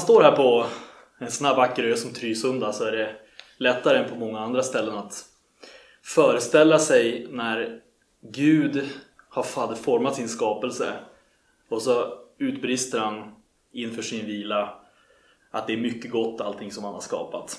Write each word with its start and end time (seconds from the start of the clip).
när 0.00 0.04
man 0.04 0.14
står 0.14 0.22
här 0.22 0.36
på 0.36 0.66
en 1.18 1.30
sån 1.30 1.46
här 1.46 1.56
vacker 1.56 1.84
ö 1.84 1.96
som 1.96 2.12
Trysunda 2.12 2.72
så 2.72 2.84
är 2.84 2.92
det 2.92 3.16
lättare 3.56 3.98
än 3.98 4.08
på 4.08 4.14
många 4.14 4.40
andra 4.40 4.62
ställen 4.62 4.98
att 4.98 5.24
föreställa 6.02 6.78
sig 6.78 7.26
när 7.30 7.80
Gud 8.20 8.88
har 9.28 9.74
format 9.74 10.16
sin 10.16 10.28
skapelse 10.28 10.92
och 11.68 11.82
så 11.82 12.18
utbrister 12.38 12.98
han 12.98 13.34
inför 13.72 14.02
sin 14.02 14.26
vila 14.26 14.74
att 15.50 15.66
det 15.66 15.72
är 15.72 15.76
mycket 15.76 16.10
gott 16.10 16.40
allting 16.40 16.72
som 16.72 16.84
han 16.84 16.94
har 16.94 17.00
skapat. 17.00 17.58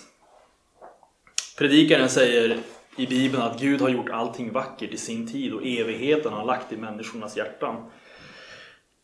Predikaren 1.58 2.10
säger 2.10 2.58
i 2.98 3.08
Bibeln 3.08 3.44
att 3.44 3.60
Gud 3.60 3.82
har 3.82 3.90
gjort 3.90 4.10
allting 4.10 4.52
vackert 4.52 4.94
i 4.94 4.98
sin 4.98 5.28
tid 5.28 5.54
och 5.54 5.66
evigheten 5.66 6.34
har 6.34 6.46
lagt 6.46 6.72
i 6.72 6.78
människornas 6.78 7.38
hjärtan. 7.38 7.92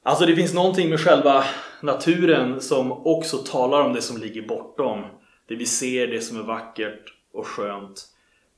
Alltså 0.08 0.26
det 0.26 0.36
finns 0.36 0.54
någonting 0.54 0.90
med 0.90 1.00
själva 1.00 1.44
naturen 1.82 2.62
som 2.62 2.92
också 2.92 3.38
talar 3.38 3.82
om 3.82 3.94
det 3.94 4.02
som 4.02 4.18
ligger 4.18 4.42
bortom. 4.42 5.04
Det 5.48 5.56
vi 5.56 5.66
ser, 5.66 6.08
det 6.08 6.22
som 6.22 6.40
är 6.40 6.44
vackert 6.44 7.14
och 7.34 7.48
skönt 7.48 8.06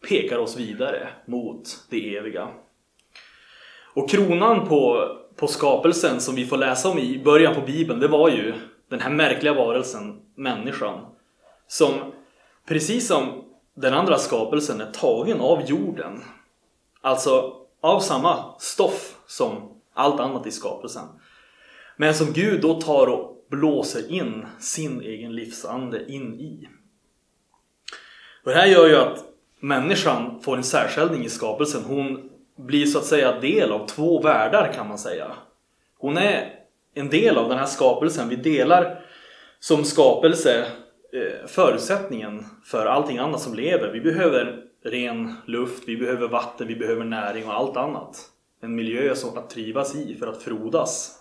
pekar 0.10 0.38
oss 0.38 0.58
vidare 0.58 1.08
mot 1.26 1.62
det 1.90 2.18
eviga. 2.18 2.48
Och 3.94 4.10
kronan 4.10 4.68
på, 4.68 5.08
på 5.36 5.48
skapelsen 5.48 6.22
som 6.22 6.36
vi 6.36 6.46
får 6.46 6.58
läsa 6.58 6.90
om 6.90 7.00
i 7.00 7.24
början 7.24 7.56
på 7.56 7.62
Bibeln, 7.62 8.00
det 8.00 8.08
var 8.08 8.30
ju 8.30 8.54
den 8.90 9.00
här 9.00 9.12
märkliga 9.12 9.54
varelsen, 9.54 10.22
människan. 10.36 11.06
Som 11.68 11.94
precis 12.68 13.08
som 13.08 13.44
den 13.74 13.94
andra 13.94 14.18
skapelsen 14.18 14.82
är 14.82 14.92
tagen 14.92 15.42
av 15.42 15.62
jorden. 15.62 16.24
Alltså 17.02 17.54
av 17.82 18.00
samma 18.00 18.60
stoff 18.60 19.16
som 19.28 19.80
allt 19.94 20.20
annat 20.20 20.48
i 20.48 20.52
skapelsen. 20.52 21.08
Men 22.02 22.14
som 22.14 22.34
Gud 22.34 22.62
då 22.62 22.82
tar 22.82 23.08
och 23.08 23.46
blåser 23.50 24.12
in 24.12 24.46
sin 24.60 25.02
egen 25.02 25.36
livsande 25.36 26.12
in 26.12 26.40
i. 26.40 26.68
Och 28.44 28.52
det 28.52 28.58
här 28.58 28.66
gör 28.68 28.88
ju 28.88 28.96
att 28.96 29.24
människan 29.60 30.42
får 30.42 30.58
en 30.58 30.64
särställning 30.64 31.26
i 31.26 31.30
skapelsen. 31.30 31.84
Hon 31.84 32.30
blir 32.56 32.86
så 32.86 32.98
att 32.98 33.06
säga 33.06 33.40
del 33.40 33.72
av 33.72 33.88
två 33.88 34.22
världar 34.22 34.74
kan 34.74 34.88
man 34.88 34.98
säga. 34.98 35.32
Hon 35.98 36.18
är 36.18 36.54
en 36.94 37.10
del 37.10 37.38
av 37.38 37.50
den 37.50 37.58
här 37.58 37.66
skapelsen. 37.66 38.30
Vi 38.30 38.36
delar 38.36 39.06
som 39.60 39.84
skapelse 39.84 40.66
eh, 41.14 41.48
förutsättningen 41.48 42.46
för 42.66 42.86
allting 42.86 43.18
annat 43.18 43.42
som 43.42 43.54
lever. 43.54 43.92
Vi 43.94 44.02
behöver 44.02 44.64
ren 44.84 45.36
luft, 45.46 45.84
vi 45.88 45.98
behöver 45.98 46.28
vatten, 46.28 46.68
vi 46.68 46.76
behöver 46.76 47.06
näring 47.06 47.46
och 47.46 47.54
allt 47.54 47.78
annat. 47.78 48.30
En 48.62 48.76
miljö 48.76 49.16
som 49.16 49.38
att 49.38 49.50
trivas 49.50 49.96
i 49.96 50.16
för 50.16 50.28
att 50.28 50.44
frodas. 50.44 51.19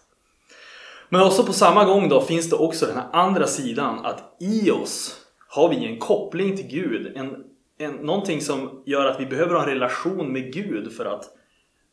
Men 1.08 1.22
också 1.22 1.44
på 1.44 1.52
samma 1.52 1.84
gång 1.84 2.08
då 2.08 2.20
finns 2.20 2.50
det 2.50 2.56
också 2.56 2.86
den 2.86 2.96
här 2.96 3.08
andra 3.12 3.46
sidan 3.46 4.06
att 4.06 4.36
i 4.40 4.70
oss 4.70 5.24
har 5.48 5.68
vi 5.68 5.86
en 5.86 5.98
koppling 5.98 6.56
till 6.56 6.66
Gud. 6.66 7.16
En, 7.16 7.44
en, 7.78 7.92
någonting 7.92 8.40
som 8.40 8.82
gör 8.86 9.06
att 9.06 9.20
vi 9.20 9.26
behöver 9.26 9.54
ha 9.54 9.62
en 9.62 9.68
relation 9.68 10.32
med 10.32 10.52
Gud 10.52 10.92
för 10.92 11.04
att 11.04 11.24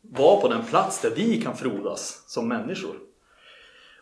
vara 0.00 0.40
på 0.40 0.48
den 0.48 0.64
plats 0.64 1.00
där 1.00 1.10
vi 1.16 1.42
kan 1.42 1.56
frodas 1.56 2.24
som 2.26 2.48
människor. 2.48 2.96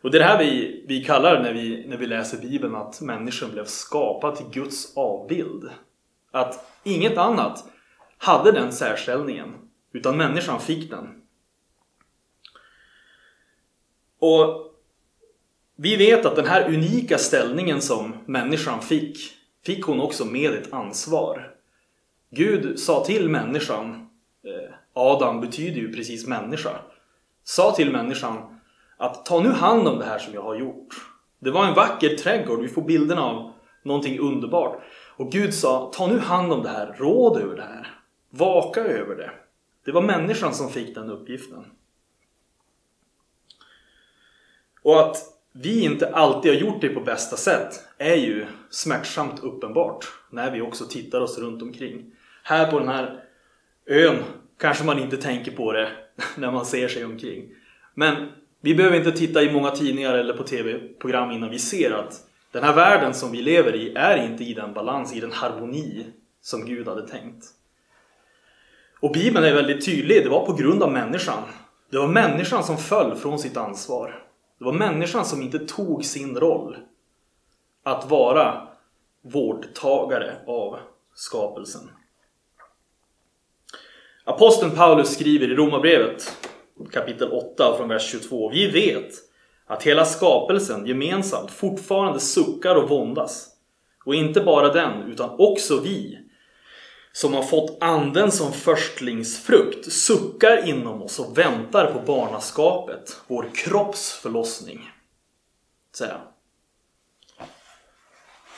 Och 0.02 0.10
det 0.10 0.18
är 0.18 0.20
det 0.20 0.26
här 0.26 0.38
vi, 0.38 0.84
vi 0.88 1.04
kallar 1.04 1.42
när 1.42 1.52
vi, 1.52 1.86
när 1.88 1.96
vi 1.96 2.06
läser 2.06 2.38
Bibeln 2.38 2.74
att 2.74 3.00
människan 3.00 3.50
blev 3.50 3.64
skapad 3.64 4.36
till 4.36 4.46
Guds 4.62 4.96
avbild. 4.96 5.70
Att 6.30 6.70
inget 6.82 7.18
annat 7.18 7.64
hade 8.18 8.52
den 8.52 8.72
särställningen, 8.72 9.54
utan 9.92 10.16
människan 10.16 10.60
fick 10.60 10.90
den. 10.90 11.22
Och 14.18 14.73
vi 15.76 15.96
vet 15.96 16.26
att 16.26 16.36
den 16.36 16.46
här 16.46 16.68
unika 16.68 17.18
ställningen 17.18 17.80
som 17.80 18.14
människan 18.26 18.82
fick, 18.82 19.18
fick 19.66 19.84
hon 19.84 20.00
också 20.00 20.24
med 20.24 20.52
ett 20.52 20.72
ansvar. 20.72 21.54
Gud 22.30 22.78
sa 22.78 23.04
till 23.04 23.28
människan, 23.28 24.08
eh, 24.44 24.74
Adam 24.92 25.40
betyder 25.40 25.80
ju 25.80 25.92
precis 25.92 26.26
människa, 26.26 26.78
sa 27.44 27.72
till 27.72 27.92
människan 27.92 28.60
att 28.96 29.26
ta 29.26 29.40
nu 29.40 29.48
hand 29.48 29.88
om 29.88 29.98
det 29.98 30.04
här 30.04 30.18
som 30.18 30.34
jag 30.34 30.42
har 30.42 30.54
gjort. 30.54 30.94
Det 31.38 31.50
var 31.50 31.66
en 31.66 31.74
vacker 31.74 32.16
trädgård, 32.16 32.60
vi 32.60 32.68
får 32.68 32.82
bilderna 32.82 33.22
av 33.22 33.52
någonting 33.82 34.18
underbart. 34.18 34.82
Och 35.16 35.32
Gud 35.32 35.54
sa, 35.54 35.90
ta 35.94 36.06
nu 36.06 36.18
hand 36.18 36.52
om 36.52 36.62
det 36.62 36.68
här, 36.68 36.94
råd 36.98 37.36
över 37.36 37.56
det 37.56 37.62
här, 37.62 38.00
vaka 38.30 38.80
över 38.80 39.16
det. 39.16 39.30
Det 39.84 39.92
var 39.92 40.02
människan 40.02 40.54
som 40.54 40.70
fick 40.70 40.94
den 40.94 41.10
uppgiften. 41.10 41.64
Och 44.82 45.00
att 45.00 45.33
vi 45.56 45.84
inte 45.84 46.08
alltid 46.08 46.52
har 46.52 46.60
gjort 46.60 46.80
det 46.80 46.88
på 46.88 47.00
bästa 47.00 47.36
sätt 47.36 47.80
är 47.98 48.14
ju 48.14 48.46
smärtsamt 48.70 49.42
uppenbart 49.42 50.06
när 50.30 50.50
vi 50.50 50.60
också 50.60 50.84
tittar 50.84 51.20
oss 51.20 51.38
runt 51.38 51.62
omkring. 51.62 52.12
Här 52.42 52.70
på 52.70 52.78
den 52.78 52.88
här 52.88 53.20
ön 53.86 54.16
kanske 54.58 54.84
man 54.84 54.98
inte 54.98 55.16
tänker 55.16 55.52
på 55.52 55.72
det 55.72 55.88
när 56.36 56.50
man 56.50 56.66
ser 56.66 56.88
sig 56.88 57.04
omkring. 57.04 57.48
Men 57.94 58.28
vi 58.60 58.74
behöver 58.74 58.96
inte 58.96 59.12
titta 59.12 59.42
i 59.42 59.52
många 59.52 59.70
tidningar 59.70 60.14
eller 60.14 60.34
på 60.34 60.42
tv-program 60.42 61.30
innan 61.30 61.50
vi 61.50 61.58
ser 61.58 61.90
att 61.90 62.20
den 62.52 62.64
här 62.64 62.74
världen 62.74 63.14
som 63.14 63.32
vi 63.32 63.42
lever 63.42 63.74
i 63.74 63.94
är 63.94 64.16
inte 64.16 64.44
i 64.44 64.54
den 64.54 64.74
balans, 64.74 65.14
i 65.14 65.20
den 65.20 65.32
harmoni 65.32 66.06
som 66.40 66.66
Gud 66.66 66.88
hade 66.88 67.08
tänkt. 67.08 67.44
Och 69.00 69.12
Bibeln 69.12 69.46
är 69.46 69.54
väldigt 69.54 69.86
tydlig, 69.86 70.24
det 70.24 70.30
var 70.30 70.46
på 70.46 70.52
grund 70.52 70.82
av 70.82 70.92
människan. 70.92 71.42
Det 71.90 71.98
var 71.98 72.08
människan 72.08 72.64
som 72.64 72.78
föll 72.78 73.16
från 73.16 73.38
sitt 73.38 73.56
ansvar. 73.56 74.23
Det 74.58 74.64
var 74.64 74.72
människan 74.72 75.24
som 75.24 75.42
inte 75.42 75.58
tog 75.58 76.04
sin 76.04 76.36
roll 76.36 76.76
att 77.82 78.10
vara 78.10 78.68
vårdtagare 79.22 80.36
av 80.46 80.78
skapelsen. 81.14 81.90
Aposteln 84.24 84.76
Paulus 84.76 85.14
skriver 85.14 85.50
i 85.50 85.54
Romarbrevet 85.54 86.36
kapitel 86.92 87.32
8 87.32 87.76
från 87.76 87.88
vers 87.88 88.10
22. 88.10 88.50
Vi 88.50 88.70
vet 88.70 89.12
att 89.66 89.82
hela 89.82 90.04
skapelsen 90.04 90.86
gemensamt 90.86 91.50
fortfarande 91.50 92.20
suckar 92.20 92.74
och 92.74 92.88
våndas. 92.88 93.48
Och 94.04 94.14
inte 94.14 94.40
bara 94.40 94.72
den, 94.72 95.02
utan 95.02 95.30
också 95.38 95.80
vi 95.80 96.18
som 97.16 97.34
har 97.34 97.42
fått 97.42 97.76
anden 97.80 98.32
som 98.32 98.52
förstlingsfrukt 98.52 99.92
suckar 99.92 100.68
inom 100.68 101.02
oss 101.02 101.18
och 101.18 101.38
väntar 101.38 101.92
på 101.92 102.00
barnaskapet, 102.06 103.20
vår 103.26 103.50
kropps 103.54 104.12
förlossning. 104.12 104.90
Säger 105.96 106.20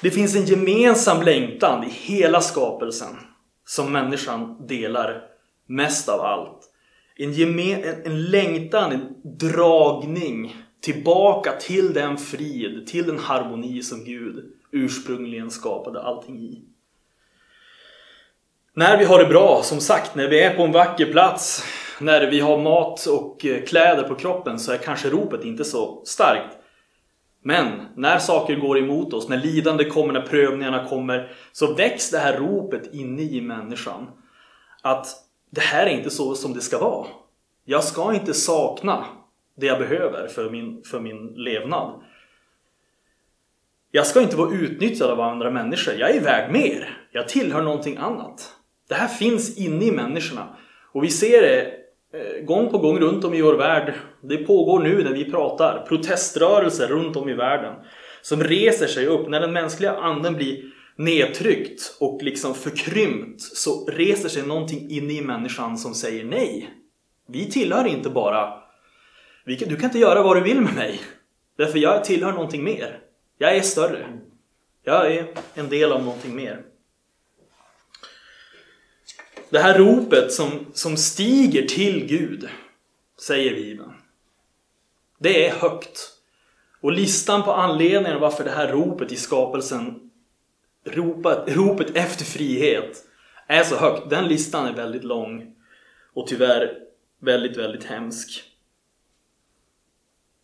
Det 0.00 0.10
finns 0.10 0.36
en 0.36 0.44
gemensam 0.44 1.22
längtan 1.22 1.84
i 1.84 1.90
hela 1.90 2.40
skapelsen 2.40 3.16
som 3.64 3.92
människan 3.92 4.66
delar 4.66 5.22
mest 5.66 6.08
av 6.08 6.20
allt. 6.20 6.70
En, 7.16 7.32
gemen, 7.32 7.84
en, 7.84 8.02
en 8.04 8.24
längtan, 8.24 8.92
en 8.92 9.14
dragning 9.38 10.56
tillbaka 10.80 11.52
till 11.52 11.92
den 11.92 12.16
frid, 12.16 12.86
till 12.86 13.06
den 13.06 13.18
harmoni 13.18 13.82
som 13.82 14.04
Gud 14.04 14.52
ursprungligen 14.70 15.50
skapade 15.50 16.02
allting 16.02 16.38
i. 16.38 16.62
När 18.78 18.98
vi 18.98 19.04
har 19.04 19.18
det 19.18 19.26
bra, 19.26 19.62
som 19.62 19.80
sagt, 19.80 20.14
när 20.14 20.28
vi 20.28 20.40
är 20.40 20.54
på 20.54 20.62
en 20.62 20.72
vacker 20.72 21.12
plats, 21.12 21.64
när 22.00 22.30
vi 22.30 22.40
har 22.40 22.58
mat 22.58 23.06
och 23.06 23.46
eh, 23.46 23.62
kläder 23.62 24.02
på 24.02 24.14
kroppen 24.14 24.58
så 24.58 24.72
är 24.72 24.78
kanske 24.78 25.10
ropet 25.10 25.44
inte 25.44 25.64
så 25.64 26.02
starkt. 26.04 26.56
Men 27.42 27.68
när 27.94 28.18
saker 28.18 28.56
går 28.56 28.78
emot 28.78 29.12
oss, 29.12 29.28
när 29.28 29.36
lidande 29.36 29.84
kommer, 29.84 30.12
när 30.12 30.20
prövningarna 30.20 30.88
kommer, 30.88 31.32
så 31.52 31.74
väcks 31.74 32.10
det 32.10 32.18
här 32.18 32.36
ropet 32.36 32.94
inne 32.94 33.22
i 33.22 33.40
människan. 33.40 34.10
Att 34.82 35.06
det 35.50 35.60
här 35.60 35.86
är 35.86 35.90
inte 35.90 36.10
så 36.10 36.34
som 36.34 36.54
det 36.54 36.60
ska 36.60 36.78
vara. 36.78 37.06
Jag 37.64 37.84
ska 37.84 38.14
inte 38.14 38.34
sakna 38.34 39.04
det 39.56 39.66
jag 39.66 39.78
behöver 39.78 40.28
för 40.28 40.50
min, 40.50 40.82
för 40.82 41.00
min 41.00 41.26
levnad. 41.26 42.02
Jag 43.90 44.06
ska 44.06 44.20
inte 44.20 44.36
vara 44.36 44.54
utnyttjad 44.54 45.10
av 45.10 45.20
andra 45.20 45.50
människor. 45.50 45.94
Jag 45.94 46.10
är 46.10 46.16
iväg 46.16 46.52
mer. 46.52 46.98
Jag 47.12 47.28
tillhör 47.28 47.62
någonting 47.62 47.96
annat. 47.96 48.55
Det 48.88 48.94
här 48.94 49.08
finns 49.08 49.58
inne 49.58 49.84
i 49.84 49.92
människorna. 49.92 50.56
Och 50.92 51.04
vi 51.04 51.10
ser 51.10 51.42
det 51.42 51.72
eh, 52.12 52.44
gång 52.44 52.70
på 52.70 52.78
gång 52.78 52.98
runt 52.98 53.24
om 53.24 53.34
i 53.34 53.42
vår 53.42 53.54
värld. 53.54 53.94
Det 54.22 54.36
pågår 54.36 54.80
nu 54.80 55.04
när 55.04 55.12
vi 55.12 55.30
pratar. 55.30 55.84
Proteströrelser 55.88 56.88
runt 56.88 57.16
om 57.16 57.28
i 57.28 57.34
världen. 57.34 57.74
Som 58.22 58.44
reser 58.44 58.86
sig 58.86 59.06
upp. 59.06 59.28
När 59.28 59.40
den 59.40 59.52
mänskliga 59.52 59.96
anden 59.96 60.34
blir 60.34 60.62
nedtryckt 60.96 61.96
och 62.00 62.22
liksom 62.22 62.54
förkrympt 62.54 63.42
så 63.42 63.86
reser 63.86 64.28
sig 64.28 64.42
någonting 64.42 64.90
inne 64.90 65.12
i 65.12 65.20
människan 65.20 65.78
som 65.78 65.94
säger 65.94 66.24
nej. 66.24 66.70
Vi 67.28 67.50
tillhör 67.50 67.86
inte 67.86 68.10
bara 68.10 68.66
du 69.46 69.76
kan 69.76 69.84
inte 69.84 69.98
göra 69.98 70.22
vad 70.22 70.36
du 70.36 70.40
vill 70.40 70.60
med 70.60 70.74
mig. 70.74 71.00
Därför 71.56 71.78
jag 71.78 72.04
tillhör 72.04 72.32
någonting 72.32 72.64
mer. 72.64 73.00
Jag 73.38 73.56
är 73.56 73.60
större. 73.60 74.18
Jag 74.84 75.12
är 75.12 75.26
en 75.54 75.68
del 75.68 75.92
av 75.92 76.04
någonting 76.04 76.36
mer. 76.36 76.62
Det 79.50 79.58
här 79.58 79.78
ropet 79.78 80.32
som, 80.32 80.66
som 80.72 80.96
stiger 80.96 81.62
till 81.62 82.06
Gud, 82.06 82.48
säger 83.20 83.54
Bibeln. 83.54 83.92
Det 85.18 85.46
är 85.46 85.54
högt. 85.54 86.12
Och 86.80 86.92
listan 86.92 87.42
på 87.42 87.52
anledningar 87.52 88.18
varför 88.18 88.44
det 88.44 88.50
här 88.50 88.72
ropet 88.72 89.12
i 89.12 89.16
skapelsen, 89.16 90.10
ropet, 90.84 91.56
ropet 91.56 91.96
efter 91.96 92.24
frihet, 92.24 93.04
är 93.46 93.64
så 93.64 93.76
högt. 93.76 94.10
Den 94.10 94.28
listan 94.28 94.66
är 94.66 94.72
väldigt 94.72 95.04
lång 95.04 95.54
och 96.14 96.26
tyvärr 96.26 96.78
väldigt, 97.20 97.56
väldigt 97.56 97.84
hemsk. 97.84 98.42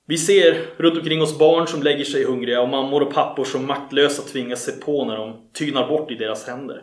Vi 0.07 0.19
ser 0.19 0.67
runt 0.77 0.99
omkring 0.99 1.23
oss 1.23 1.39
barn 1.39 1.67
som 1.67 1.83
lägger 1.83 2.05
sig 2.05 2.25
hungriga 2.25 2.61
och 2.61 2.69
mammor 2.69 3.03
och 3.03 3.15
pappor 3.15 3.45
som 3.45 3.67
maktlösa 3.67 4.23
tvingas 4.23 4.65
se 4.65 4.73
på 4.73 5.05
när 5.05 5.17
de 5.17 5.49
tynar 5.53 5.89
bort 5.89 6.11
i 6.11 6.15
deras 6.15 6.47
händer. 6.47 6.83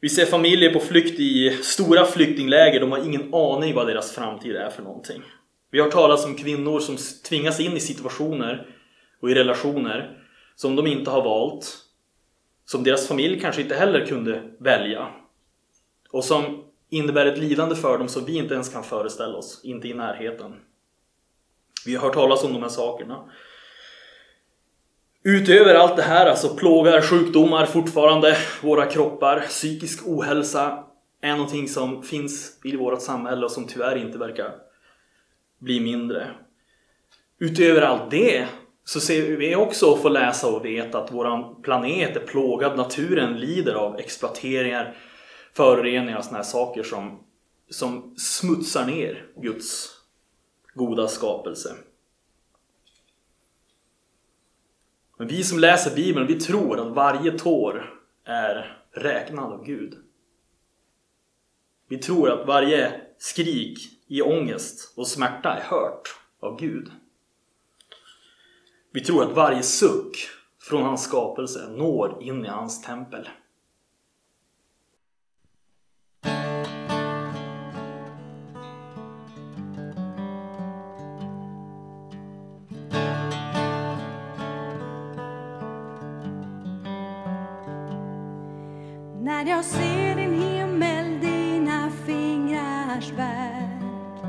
Vi 0.00 0.08
ser 0.08 0.26
familjer 0.26 0.72
på 0.72 0.80
flykt 0.80 1.20
i 1.20 1.58
stora 1.62 2.04
flyktingläger, 2.04 2.80
de 2.80 2.92
har 2.92 2.98
ingen 2.98 3.34
aning 3.34 3.74
vad 3.74 3.86
deras 3.86 4.12
framtid 4.12 4.56
är 4.56 4.70
för 4.70 4.82
någonting. 4.82 5.22
Vi 5.70 5.80
har 5.80 5.90
talat 5.90 6.24
om 6.24 6.34
kvinnor 6.34 6.80
som 6.80 6.96
tvingas 7.28 7.60
in 7.60 7.76
i 7.76 7.80
situationer 7.80 8.66
och 9.20 9.30
i 9.30 9.34
relationer 9.34 10.18
som 10.56 10.76
de 10.76 10.86
inte 10.86 11.10
har 11.10 11.22
valt, 11.22 11.76
som 12.64 12.84
deras 12.84 13.08
familj 13.08 13.40
kanske 13.40 13.62
inte 13.62 13.74
heller 13.74 14.06
kunde 14.06 14.42
välja 14.58 15.08
och 16.10 16.24
som 16.24 16.64
innebär 16.90 17.26
ett 17.26 17.38
lidande 17.38 17.74
för 17.74 17.98
dem 17.98 18.08
som 18.08 18.24
vi 18.24 18.36
inte 18.36 18.54
ens 18.54 18.68
kan 18.68 18.84
föreställa 18.84 19.38
oss, 19.38 19.60
inte 19.64 19.88
i 19.88 19.94
närheten. 19.94 20.54
Vi 21.86 21.94
har 21.94 22.02
hört 22.02 22.14
talas 22.14 22.44
om 22.44 22.52
de 22.52 22.62
här 22.62 22.68
sakerna. 22.68 23.30
Utöver 25.24 25.74
allt 25.74 25.96
det 25.96 26.02
här 26.02 26.26
alltså 26.26 26.56
plågar 26.56 27.00
sjukdomar 27.00 27.66
fortfarande 27.66 28.36
våra 28.62 28.86
kroppar. 28.86 29.40
Psykisk 29.40 30.06
ohälsa 30.06 30.84
är 31.20 31.32
någonting 31.32 31.68
som 31.68 32.02
finns 32.02 32.60
i 32.64 32.76
vårt 32.76 33.02
samhälle 33.02 33.44
och 33.44 33.52
som 33.52 33.66
tyvärr 33.66 33.96
inte 33.96 34.18
verkar 34.18 34.54
bli 35.58 35.80
mindre. 35.80 36.30
Utöver 37.40 37.82
allt 37.82 38.10
det 38.10 38.46
så 38.84 39.00
ser 39.00 39.36
vi 39.36 39.56
också 39.56 39.86
och 39.86 40.02
får 40.02 40.10
läsa 40.10 40.48
och 40.48 40.64
veta 40.64 40.98
att 40.98 41.12
vår 41.12 41.62
planet 41.62 42.16
är 42.16 42.20
plågad, 42.20 42.76
naturen 42.76 43.40
lider 43.40 43.74
av 43.74 43.98
exploateringar, 43.98 44.96
föroreningar 45.52 46.18
och 46.18 46.24
sådana 46.24 46.38
här 46.38 46.50
saker 46.50 46.82
som, 46.82 47.20
som 47.70 48.14
smutsar 48.16 48.86
ner 48.86 49.26
Guds 49.36 49.90
goda 50.74 51.08
skapelse. 51.08 51.74
Men 55.18 55.28
vi 55.28 55.44
som 55.44 55.58
läser 55.58 55.96
Bibeln, 55.96 56.26
vi 56.26 56.40
tror 56.40 56.80
att 56.80 56.94
varje 56.94 57.38
tår 57.38 58.00
är 58.24 58.82
räknad 58.92 59.52
av 59.52 59.64
Gud. 59.64 59.94
Vi 61.88 61.98
tror 61.98 62.30
att 62.30 62.46
varje 62.46 63.00
skrik 63.18 63.78
i 64.06 64.22
ångest 64.22 64.92
och 64.96 65.08
smärta 65.08 65.54
är 65.54 65.60
hört 65.60 66.08
av 66.40 66.60
Gud. 66.60 66.90
Vi 68.92 69.00
tror 69.00 69.22
att 69.22 69.36
varje 69.36 69.62
suck 69.62 70.16
från 70.60 70.82
hans 70.82 71.04
skapelse 71.04 71.68
når 71.68 72.22
in 72.22 72.44
i 72.44 72.48
hans 72.48 72.82
tempel. 72.82 73.28
När 89.28 89.44
jag 89.44 89.64
ser 89.64 90.14
din 90.16 90.42
himmel, 90.42 91.20
dina 91.20 91.90
fingrars 92.06 93.10
verk 93.10 94.22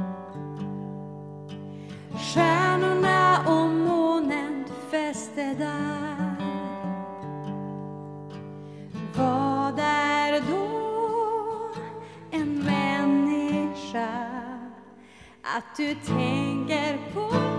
Stjärnorna 2.15 3.39
och 3.47 3.69
månen 3.69 4.65
du 4.67 4.97
fäste 4.97 5.53
där. 5.53 6.35
Vad 9.17 9.79
är 9.79 10.41
då 10.51 11.71
en 12.31 12.59
människa 12.59 14.09
att 15.43 15.77
du 15.77 15.95
tänker 15.95 16.97
på? 17.13 17.58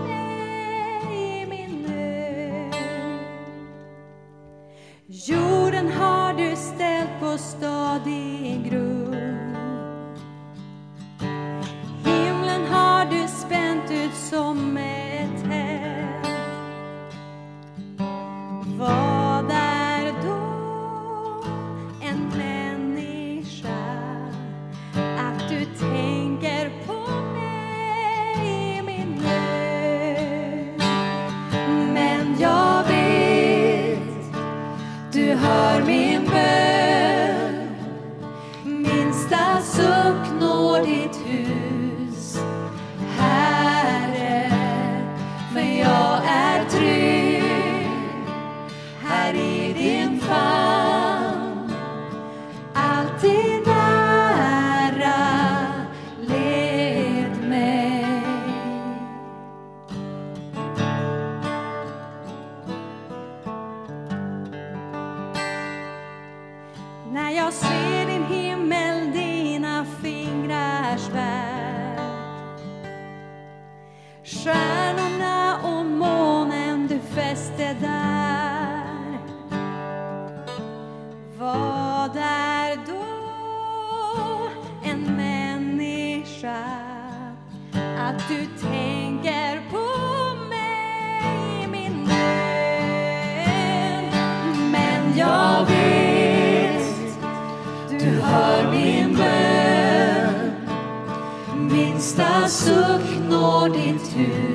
to 104.29 104.50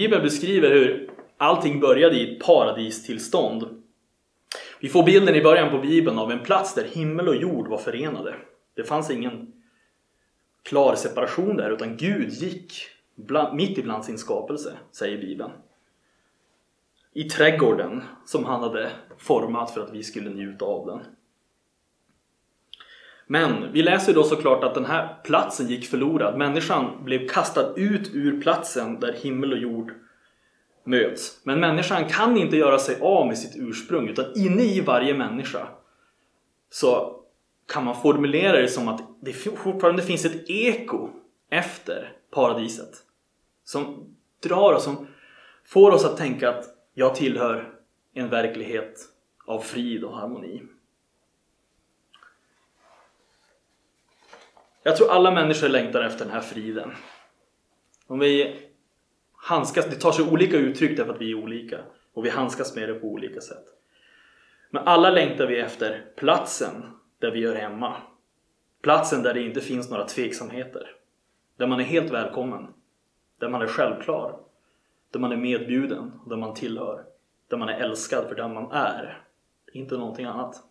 Bibeln 0.00 0.22
beskriver 0.22 0.70
hur 0.70 1.10
allting 1.36 1.80
började 1.80 2.16
i 2.16 2.32
ett 2.32 2.44
paradistillstånd. 2.44 3.82
Vi 4.80 4.88
får 4.88 5.02
bilden 5.02 5.34
i 5.34 5.42
början 5.42 5.70
på 5.70 5.78
Bibeln 5.78 6.18
av 6.18 6.32
en 6.32 6.42
plats 6.42 6.74
där 6.74 6.84
himmel 6.84 7.28
och 7.28 7.36
jord 7.36 7.68
var 7.68 7.78
förenade. 7.78 8.36
Det 8.76 8.84
fanns 8.84 9.10
ingen 9.10 9.52
klar 10.62 10.94
separation 10.94 11.56
där 11.56 11.70
utan 11.70 11.96
Gud 11.96 12.30
gick 12.30 12.72
bland, 13.14 13.56
mitt 13.56 13.78
ibland 13.78 14.04
sin 14.04 14.18
skapelse, 14.18 14.72
säger 14.92 15.18
Bibeln. 15.18 15.50
I 17.12 17.24
trädgården 17.24 18.02
som 18.26 18.44
han 18.44 18.62
hade 18.62 18.90
format 19.18 19.70
för 19.70 19.80
att 19.80 19.92
vi 19.92 20.02
skulle 20.02 20.30
njuta 20.30 20.64
av 20.64 20.86
den. 20.86 21.00
Men 23.32 23.72
vi 23.72 23.82
läser 23.82 24.14
då 24.14 24.22
såklart 24.22 24.64
att 24.64 24.74
den 24.74 24.84
här 24.84 25.16
platsen 25.24 25.68
gick 25.68 25.86
förlorad. 25.86 26.38
Människan 26.38 27.04
blev 27.04 27.28
kastad 27.28 27.74
ut 27.76 28.10
ur 28.14 28.40
platsen 28.40 29.00
där 29.00 29.12
himmel 29.12 29.52
och 29.52 29.58
jord 29.58 29.92
möts. 30.84 31.40
Men 31.44 31.60
människan 31.60 32.08
kan 32.08 32.36
inte 32.36 32.56
göra 32.56 32.78
sig 32.78 32.98
av 33.00 33.26
med 33.26 33.38
sitt 33.38 33.56
ursprung 33.56 34.08
utan 34.08 34.24
inne 34.36 34.62
i 34.62 34.80
varje 34.80 35.14
människa 35.14 35.68
så 36.70 37.20
kan 37.72 37.84
man 37.84 38.02
formulera 38.02 38.60
det 38.60 38.68
som 38.68 38.88
att 38.88 39.00
det 39.20 39.32
fortfarande 39.32 40.02
finns 40.02 40.24
ett 40.24 40.50
eko 40.50 41.08
efter 41.50 42.12
paradiset. 42.30 42.90
Som 43.64 44.14
drar 44.42 44.72
oss, 44.72 44.84
som 44.84 45.06
får 45.64 45.90
oss 45.90 46.04
att 46.04 46.16
tänka 46.16 46.50
att 46.50 46.64
jag 46.94 47.14
tillhör 47.14 47.72
en 48.14 48.28
verklighet 48.28 49.00
av 49.46 49.60
frid 49.60 50.04
och 50.04 50.16
harmoni. 50.16 50.62
Jag 54.82 54.96
tror 54.96 55.10
alla 55.10 55.30
människor 55.30 55.68
längtar 55.68 56.02
efter 56.02 56.24
den 56.24 56.34
här 56.34 56.40
friden. 56.40 56.90
Om 58.06 58.18
vi 58.18 58.56
handskas, 59.32 59.86
det 59.86 59.96
tar 59.96 60.12
sig 60.12 60.24
olika 60.24 60.56
uttryck 60.56 60.96
därför 60.96 61.14
att 61.14 61.20
vi 61.20 61.30
är 61.30 61.34
olika 61.34 61.80
och 62.14 62.24
vi 62.24 62.30
handskas 62.30 62.76
med 62.76 62.88
det 62.88 62.94
på 62.94 63.06
olika 63.06 63.40
sätt. 63.40 63.64
Men 64.70 64.88
alla 64.88 65.10
längtar 65.10 65.46
vi 65.46 65.60
efter 65.60 66.04
platsen 66.16 66.82
där 67.18 67.30
vi 67.30 67.40
gör 67.40 67.54
hemma. 67.54 67.96
Platsen 68.82 69.22
där 69.22 69.34
det 69.34 69.42
inte 69.42 69.60
finns 69.60 69.90
några 69.90 70.04
tveksamheter. 70.04 70.96
Där 71.56 71.66
man 71.66 71.80
är 71.80 71.84
helt 71.84 72.12
välkommen. 72.12 72.66
Där 73.38 73.48
man 73.48 73.62
är 73.62 73.66
självklar. 73.66 74.38
Där 75.10 75.20
man 75.20 75.32
är 75.32 75.36
medbjuden. 75.36 76.12
Där 76.26 76.36
man 76.36 76.54
tillhör. 76.54 77.04
Där 77.48 77.56
man 77.56 77.68
är 77.68 77.80
älskad 77.80 78.28
för 78.28 78.34
den 78.34 78.54
man 78.54 78.72
är. 78.72 79.22
Inte 79.72 79.96
någonting 79.96 80.26
annat. 80.26 80.62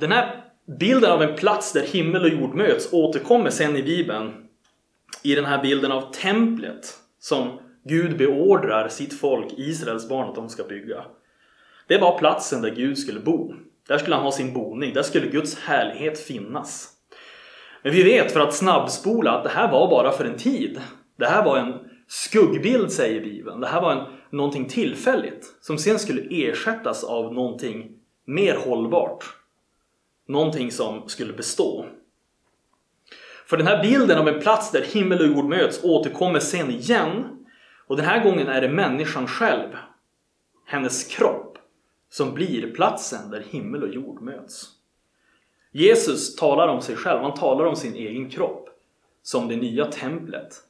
Den 0.00 0.12
här 0.12 0.44
bilden 0.78 1.10
av 1.10 1.22
en 1.22 1.36
plats 1.36 1.72
där 1.72 1.82
himmel 1.82 2.22
och 2.22 2.28
jord 2.28 2.54
möts 2.54 2.92
återkommer 2.92 3.50
sen 3.50 3.76
i 3.76 3.82
Bibeln 3.82 4.32
i 5.22 5.34
den 5.34 5.44
här 5.44 5.62
bilden 5.62 5.92
av 5.92 6.12
templet 6.12 6.94
som 7.20 7.60
Gud 7.84 8.18
beordrar 8.18 8.88
sitt 8.88 9.20
folk, 9.20 9.46
Israels 9.56 10.08
barn, 10.08 10.28
att 10.28 10.34
de 10.34 10.48
ska 10.48 10.64
bygga. 10.64 11.04
Det 11.86 11.98
var 11.98 12.18
platsen 12.18 12.62
där 12.62 12.70
Gud 12.70 12.98
skulle 12.98 13.20
bo. 13.20 13.54
Där 13.88 13.98
skulle 13.98 14.16
han 14.16 14.24
ha 14.24 14.32
sin 14.32 14.52
boning. 14.52 14.94
Där 14.94 15.02
skulle 15.02 15.26
Guds 15.26 15.58
härlighet 15.58 16.18
finnas. 16.18 16.88
Men 17.82 17.92
vi 17.92 18.02
vet 18.02 18.32
för 18.32 18.40
att 18.40 18.54
snabbspola 18.54 19.32
att 19.32 19.44
det 19.44 19.50
här 19.50 19.72
var 19.72 19.90
bara 19.90 20.12
för 20.12 20.24
en 20.24 20.36
tid. 20.36 20.80
Det 21.16 21.26
här 21.26 21.44
var 21.44 21.58
en 21.58 21.74
skuggbild 22.08 22.92
säger 22.92 23.20
Bibeln. 23.20 23.60
Det 23.60 23.66
här 23.66 23.80
var 23.80 23.92
en, 23.92 24.04
någonting 24.30 24.68
tillfälligt 24.68 25.56
som 25.60 25.78
sen 25.78 25.98
skulle 25.98 26.22
ersättas 26.30 27.04
av 27.04 27.34
någonting 27.34 27.90
mer 28.26 28.56
hållbart. 28.56 29.24
Någonting 30.28 30.72
som 30.72 31.08
skulle 31.08 31.32
bestå. 31.32 31.86
För 33.46 33.56
den 33.56 33.66
här 33.66 33.82
bilden 33.82 34.18
av 34.18 34.28
en 34.28 34.40
plats 34.40 34.70
där 34.70 34.82
himmel 34.82 35.20
och 35.20 35.26
jord 35.26 35.44
möts 35.44 35.84
återkommer 35.84 36.40
sen 36.40 36.70
igen. 36.70 37.24
Och 37.86 37.96
den 37.96 38.06
här 38.06 38.24
gången 38.24 38.48
är 38.48 38.60
det 38.60 38.68
människan 38.68 39.26
själv, 39.26 39.68
hennes 40.66 41.04
kropp, 41.04 41.58
som 42.10 42.34
blir 42.34 42.74
platsen 42.74 43.30
där 43.30 43.44
himmel 43.50 43.82
och 43.82 43.94
jord 43.94 44.22
möts. 44.22 44.68
Jesus 45.72 46.36
talar 46.36 46.68
om 46.68 46.82
sig 46.82 46.96
själv, 46.96 47.22
han 47.22 47.34
talar 47.34 47.64
om 47.64 47.76
sin 47.76 47.94
egen 47.94 48.30
kropp 48.30 48.68
som 49.22 49.48
det 49.48 49.56
nya 49.56 49.84
templet 49.84 50.62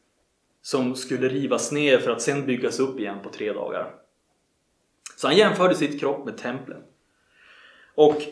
som 0.62 0.94
skulle 0.94 1.28
rivas 1.28 1.72
ner 1.72 1.98
för 1.98 2.10
att 2.10 2.22
sen 2.22 2.46
byggas 2.46 2.80
upp 2.80 2.98
igen 2.98 3.18
på 3.22 3.30
tre 3.30 3.52
dagar. 3.52 3.94
Så 5.16 5.26
han 5.26 5.36
jämförde 5.36 5.74
sitt 5.74 6.00
kropp 6.00 6.24
med 6.24 6.38
templet. 6.38 6.82
Och 7.94 8.22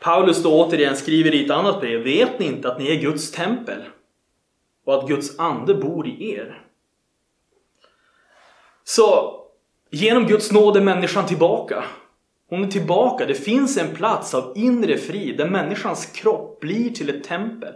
Paulus 0.00 0.42
då 0.42 0.64
återigen 0.64 0.96
skriver 0.96 1.34
i 1.34 1.44
ett 1.44 1.50
annat 1.50 1.80
brev, 1.80 2.00
vet 2.00 2.38
ni 2.38 2.46
inte 2.46 2.68
att 2.68 2.78
ni 2.78 2.96
är 2.96 3.00
Guds 3.00 3.30
tempel? 3.30 3.82
Och 4.84 4.94
att 4.94 5.08
Guds 5.08 5.38
ande 5.38 5.74
bor 5.74 6.06
i 6.06 6.30
er? 6.30 6.62
Så 8.84 9.34
genom 9.90 10.26
Guds 10.26 10.52
nåd 10.52 10.76
är 10.76 10.80
människan 10.80 11.26
tillbaka. 11.26 11.84
Hon 12.48 12.64
är 12.64 12.68
tillbaka. 12.68 13.26
Det 13.26 13.34
finns 13.34 13.76
en 13.76 13.94
plats 13.94 14.34
av 14.34 14.52
inre 14.56 14.96
frid 14.96 15.38
där 15.38 15.48
människans 15.48 16.06
kropp 16.06 16.60
blir 16.60 16.90
till 16.90 17.10
ett 17.10 17.24
tempel. 17.24 17.74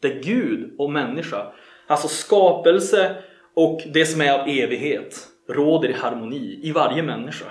Där 0.00 0.20
Gud 0.22 0.74
och 0.78 0.90
människa, 0.90 1.52
alltså 1.86 2.08
skapelse 2.08 3.22
och 3.54 3.80
det 3.94 4.06
som 4.06 4.20
är 4.20 4.40
av 4.40 4.48
evighet, 4.48 5.28
råder 5.48 5.88
i 5.88 5.92
harmoni 5.92 6.60
i 6.62 6.72
varje 6.72 7.02
människa. 7.02 7.46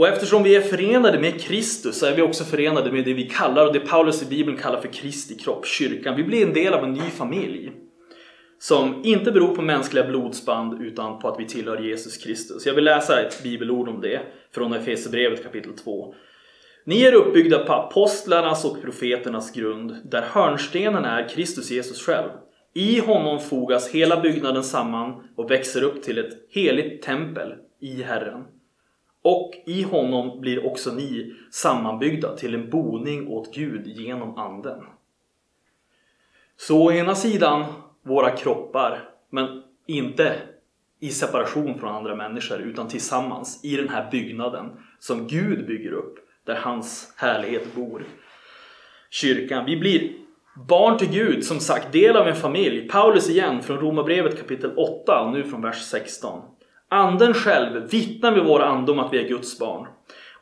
Och 0.00 0.08
eftersom 0.08 0.42
vi 0.42 0.56
är 0.56 0.60
förenade 0.60 1.18
med 1.18 1.40
Kristus 1.40 1.98
så 1.98 2.06
är 2.06 2.14
vi 2.14 2.22
också 2.22 2.44
förenade 2.44 2.92
med 2.92 3.04
det 3.04 3.14
vi 3.14 3.28
kallar, 3.28 3.66
och 3.66 3.72
det 3.72 3.80
Paulus 3.80 4.22
i 4.22 4.26
Bibeln 4.26 4.56
kallar 4.56 4.80
för 4.80 4.88
Kristi 4.88 5.34
kropp, 5.34 5.66
kyrkan. 5.66 6.16
Vi 6.16 6.24
blir 6.24 6.46
en 6.46 6.52
del 6.52 6.74
av 6.74 6.84
en 6.84 6.92
ny 6.92 7.00
familj. 7.00 7.72
Som 8.58 9.04
inte 9.04 9.32
beror 9.32 9.56
på 9.56 9.62
mänskliga 9.62 10.04
blodsband 10.04 10.82
utan 10.82 11.18
på 11.18 11.28
att 11.28 11.40
vi 11.40 11.46
tillhör 11.46 11.78
Jesus 11.78 12.16
Kristus. 12.16 12.66
Jag 12.66 12.74
vill 12.74 12.84
läsa 12.84 13.20
ett 13.20 13.42
bibelord 13.42 13.88
om 13.88 14.00
det 14.00 14.20
från 14.54 14.72
Efesierbrevet 14.72 15.42
kapitel 15.42 15.72
2. 15.72 16.14
Ni 16.84 17.02
är 17.02 17.14
uppbyggda 17.14 17.58
på 17.58 17.72
apostlarnas 17.72 18.64
och 18.64 18.82
profeternas 18.82 19.52
grund, 19.52 19.96
där 20.04 20.22
hörnstenen 20.22 21.04
är 21.04 21.28
Kristus 21.28 21.70
Jesus 21.70 22.06
själv. 22.06 22.30
I 22.74 23.00
honom 23.00 23.40
fogas 23.40 23.88
hela 23.88 24.20
byggnaden 24.20 24.64
samman 24.64 25.28
och 25.36 25.50
växer 25.50 25.82
upp 25.82 26.02
till 26.02 26.18
ett 26.18 26.32
heligt 26.50 27.02
tempel 27.02 27.54
i 27.80 28.02
Herren. 28.02 28.44
Och 29.22 29.54
i 29.66 29.82
honom 29.82 30.40
blir 30.40 30.66
också 30.66 30.92
ni 30.92 31.34
sammanbyggda 31.50 32.36
till 32.36 32.54
en 32.54 32.70
boning 32.70 33.28
åt 33.28 33.54
Gud 33.54 33.86
genom 33.86 34.38
Anden. 34.38 34.84
Så 36.56 36.84
å 36.84 36.92
ena 36.92 37.14
sidan 37.14 37.64
våra 38.02 38.30
kroppar, 38.30 39.08
men 39.30 39.62
inte 39.86 40.36
i 41.00 41.08
separation 41.08 41.78
från 41.78 41.94
andra 41.94 42.14
människor 42.14 42.60
utan 42.60 42.88
tillsammans 42.88 43.64
i 43.64 43.76
den 43.76 43.88
här 43.88 44.10
byggnaden 44.10 44.70
som 44.98 45.26
Gud 45.26 45.66
bygger 45.66 45.92
upp, 45.92 46.18
där 46.44 46.54
hans 46.54 47.14
härlighet 47.16 47.74
bor. 47.74 48.04
Kyrkan. 49.10 49.64
Vi 49.64 49.76
blir 49.76 50.12
barn 50.68 50.98
till 50.98 51.10
Gud, 51.10 51.44
som 51.44 51.60
sagt 51.60 51.92
del 51.92 52.16
av 52.16 52.28
en 52.28 52.36
familj. 52.36 52.88
Paulus 52.88 53.30
igen 53.30 53.62
från 53.62 53.78
Romarbrevet 53.78 54.38
kapitel 54.38 54.72
8 54.76 55.20
och 55.20 55.32
nu 55.32 55.44
från 55.44 55.62
vers 55.62 55.82
16. 55.82 56.42
Anden 56.92 57.34
själv 57.34 57.90
vittnar 57.90 58.32
med 58.32 58.44
vår 58.44 58.62
ande 58.62 58.92
om 58.92 58.98
att 58.98 59.12
vi 59.12 59.24
är 59.24 59.28
Guds 59.28 59.58
barn. 59.58 59.86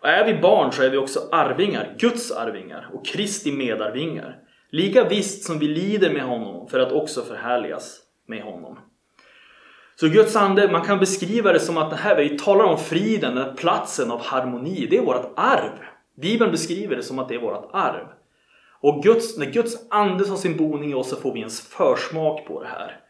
Och 0.00 0.08
är 0.08 0.24
vi 0.24 0.40
barn 0.40 0.72
så 0.72 0.82
är 0.82 0.90
vi 0.90 0.96
också 0.96 1.20
arvingar, 1.32 1.94
Guds 1.98 2.32
arvingar 2.32 2.90
och 2.92 3.06
Kristi 3.06 3.52
medarvingar. 3.52 4.36
Lika 4.70 5.04
visst 5.04 5.44
som 5.44 5.58
vi 5.58 5.68
lider 5.68 6.12
med 6.12 6.22
honom 6.22 6.68
för 6.68 6.80
att 6.80 6.92
också 6.92 7.22
förhärligas 7.22 7.98
med 8.26 8.42
honom. 8.42 8.78
Så 10.00 10.08
Guds 10.08 10.36
ande, 10.36 10.72
man 10.72 10.84
kan 10.84 10.98
beskriva 10.98 11.52
det 11.52 11.60
som 11.60 11.76
att 11.76 11.90
det 11.90 11.96
här, 11.96 12.16
vi 12.16 12.38
talar 12.38 12.64
om 12.64 12.78
friden, 12.78 13.34
den 13.34 13.44
här 13.44 13.54
platsen 13.54 14.10
av 14.10 14.22
harmoni, 14.22 14.86
det 14.90 14.96
är 14.96 15.02
vårt 15.02 15.32
arv. 15.36 15.78
Bibeln 16.16 16.50
beskriver 16.50 16.96
det 16.96 17.02
som 17.02 17.18
att 17.18 17.28
det 17.28 17.34
är 17.34 17.40
vårt 17.40 17.70
arv. 17.72 18.06
Och 18.80 19.02
Guds, 19.02 19.38
när 19.38 19.46
Guds 19.46 19.76
ande 19.90 20.24
tar 20.24 20.36
sin 20.36 20.56
boning 20.56 20.90
i 20.90 20.94
oss 20.94 21.10
så 21.10 21.16
får 21.16 21.32
vi 21.32 21.42
en 21.42 21.50
försmak 21.50 22.46
på 22.46 22.62
det 22.62 22.68
här. 22.68 23.00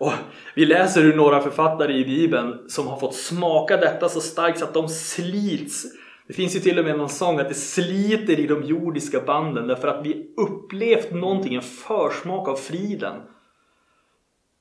Och 0.00 0.12
vi 0.54 0.66
läser 0.66 1.02
hur 1.02 1.16
några 1.16 1.40
författare 1.40 1.92
i 1.92 2.04
Bibeln 2.04 2.68
som 2.68 2.86
har 2.86 2.96
fått 2.96 3.14
smaka 3.14 3.76
detta 3.76 4.08
så 4.08 4.20
starkt 4.20 4.58
så 4.58 4.64
att 4.64 4.74
de 4.74 4.88
slits. 4.88 5.86
Det 6.26 6.32
finns 6.32 6.56
ju 6.56 6.60
till 6.60 6.78
och 6.78 6.84
med 6.84 6.98
någon 6.98 7.08
sång 7.08 7.40
att 7.40 7.48
det 7.48 7.54
sliter 7.54 8.40
i 8.40 8.46
de 8.46 8.62
jordiska 8.62 9.20
banden 9.20 9.66
därför 9.66 9.88
att 9.88 10.06
vi 10.06 10.34
upplevt 10.36 11.12
någonting, 11.12 11.54
en 11.54 11.62
försmak 11.62 12.48
av 12.48 12.56
friden. 12.56 13.14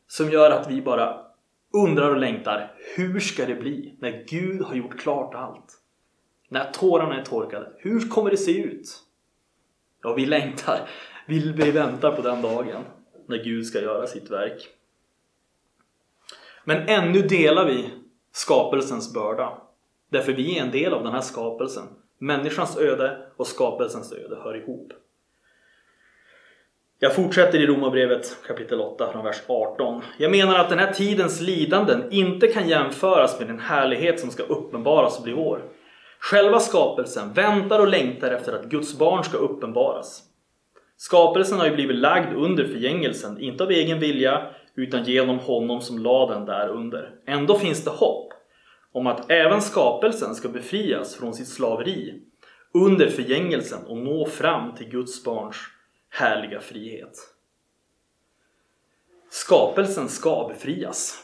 Som 0.07 0.31
gör 0.31 0.51
att 0.51 0.71
vi 0.71 0.81
bara 0.81 1.21
undrar 1.73 2.09
och 2.09 2.19
längtar. 2.19 2.71
Hur 2.95 3.19
ska 3.19 3.45
det 3.45 3.55
bli 3.55 3.95
när 3.99 4.25
Gud 4.27 4.61
har 4.61 4.75
gjort 4.75 4.99
klart 4.99 5.35
allt? 5.35 5.81
När 6.49 6.71
tårarna 6.71 7.19
är 7.19 7.25
torkade. 7.25 7.71
Hur 7.77 7.99
kommer 8.09 8.29
det 8.29 8.37
se 8.37 8.63
ut? 8.63 8.99
Ja, 10.03 10.13
vi 10.13 10.25
längtar. 10.25 10.89
Vi, 11.27 11.51
vi 11.51 11.71
väntar 11.71 12.11
på 12.11 12.21
den 12.21 12.41
dagen 12.41 12.83
när 13.27 13.43
Gud 13.43 13.65
ska 13.65 13.81
göra 13.81 14.07
sitt 14.07 14.31
verk. 14.31 14.75
Men 16.63 16.87
ännu 16.87 17.21
delar 17.21 17.65
vi 17.65 17.89
skapelsens 18.31 19.13
börda. 19.13 19.61
Därför 20.09 20.33
vi 20.33 20.57
är 20.57 20.63
en 20.63 20.71
del 20.71 20.93
av 20.93 21.03
den 21.03 21.13
här 21.13 21.21
skapelsen. 21.21 21.83
Människans 22.17 22.77
öde 22.77 23.17
och 23.37 23.47
skapelsens 23.47 24.13
öde 24.13 24.37
hör 24.43 24.57
ihop. 24.57 24.93
Jag 27.01 27.15
fortsätter 27.15 27.59
i 27.59 27.67
Romarbrevet 27.67 28.37
kapitel 28.47 28.81
8 28.81 29.11
från 29.11 29.25
vers 29.25 29.41
18. 29.47 30.01
Jag 30.17 30.31
menar 30.31 30.59
att 30.59 30.69
den 30.69 30.79
här 30.79 30.93
tidens 30.93 31.41
lidanden 31.41 32.11
inte 32.11 32.47
kan 32.47 32.69
jämföras 32.69 33.39
med 33.39 33.47
den 33.47 33.59
härlighet 33.59 34.19
som 34.19 34.31
ska 34.31 34.43
uppenbaras 34.43 35.17
och 35.17 35.23
bli 35.23 35.33
vår. 35.33 35.61
Själva 36.19 36.59
skapelsen 36.59 37.33
väntar 37.33 37.79
och 37.79 37.87
längtar 37.87 38.31
efter 38.31 38.53
att 38.53 38.65
Guds 38.65 38.97
barn 38.97 39.23
ska 39.23 39.37
uppenbaras. 39.37 40.23
Skapelsen 40.97 41.59
har 41.59 41.65
ju 41.65 41.75
blivit 41.75 41.95
lagd 41.95 42.33
under 42.35 42.63
förgängelsen, 42.63 43.39
inte 43.39 43.63
av 43.63 43.71
egen 43.71 43.99
vilja 43.99 44.49
utan 44.75 45.03
genom 45.03 45.39
honom 45.39 45.81
som 45.81 45.99
lade 45.99 46.33
den 46.33 46.45
där 46.45 46.69
under. 46.69 47.15
Ändå 47.25 47.59
finns 47.59 47.83
det 47.83 47.91
hopp 47.91 48.33
om 48.91 49.07
att 49.07 49.31
även 49.31 49.61
skapelsen 49.61 50.35
ska 50.35 50.49
befrias 50.49 51.15
från 51.15 51.33
sitt 51.33 51.47
slaveri 51.47 52.21
under 52.73 53.07
förgängelsen 53.07 53.85
och 53.85 53.97
nå 53.97 54.25
fram 54.25 54.75
till 54.75 54.89
Guds 54.89 55.23
barns 55.23 55.55
härliga 56.09 56.61
frihet. 56.61 57.17
Skapelsen 59.29 60.09
ska 60.09 60.47
befrias. 60.47 61.23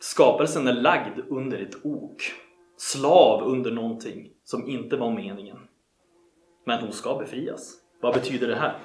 Skapelsen 0.00 0.68
är 0.68 0.72
lagd 0.72 1.20
under 1.28 1.58
ett 1.58 1.76
ok. 1.82 2.22
Slav 2.76 3.42
under 3.42 3.70
någonting 3.70 4.30
som 4.44 4.68
inte 4.68 4.96
var 4.96 5.10
meningen. 5.10 5.58
Men 6.64 6.80
hon 6.80 6.92
ska 6.92 7.18
befrias. 7.18 7.74
Vad 8.00 8.14
betyder 8.14 8.48
det 8.48 8.56
här? 8.56 8.78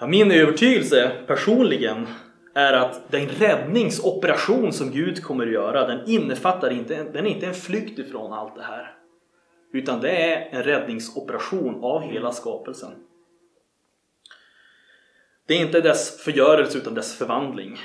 Ja, 0.00 0.06
min 0.06 0.30
övertygelse 0.30 1.12
personligen 1.26 2.06
är 2.54 2.72
att 2.72 3.10
den 3.10 3.28
räddningsoperation 3.28 4.72
som 4.72 4.90
Gud 4.90 5.22
kommer 5.22 5.46
att 5.46 5.52
göra 5.52 5.86
den 5.86 6.08
innefattar 6.08 6.70
inte, 6.70 7.04
den 7.12 7.26
är 7.26 7.30
inte 7.30 7.46
en 7.46 7.54
flykt 7.54 7.98
ifrån 7.98 8.32
allt 8.32 8.56
det 8.56 8.62
här. 8.62 8.94
Utan 9.72 10.00
det 10.00 10.10
är 10.10 10.48
en 10.50 10.62
räddningsoperation 10.62 11.84
av 11.84 12.02
hela 12.02 12.32
skapelsen. 12.32 12.90
Det 15.46 15.54
är 15.54 15.60
inte 15.60 15.80
dess 15.80 16.20
förgörelse 16.24 16.78
utan 16.78 16.94
dess 16.94 17.18
förvandling. 17.18 17.78